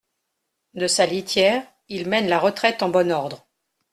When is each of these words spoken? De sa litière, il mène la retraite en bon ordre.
De 0.73 0.87
sa 0.87 1.05
litière, 1.05 1.63
il 1.87 2.09
mène 2.09 2.27
la 2.27 2.39
retraite 2.39 2.81
en 2.81 2.89
bon 2.89 3.11
ordre. 3.11 3.45